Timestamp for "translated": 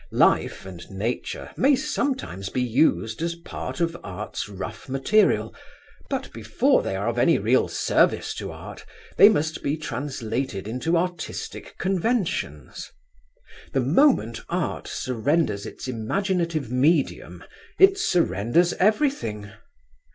9.77-10.67